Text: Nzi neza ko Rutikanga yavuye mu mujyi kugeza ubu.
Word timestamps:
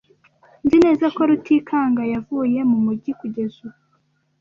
Nzi 0.63 0.77
neza 0.85 1.05
ko 1.15 1.21
Rutikanga 1.29 2.01
yavuye 2.13 2.59
mu 2.69 2.77
mujyi 2.85 3.11
kugeza 3.19 3.55
ubu. 3.65 3.79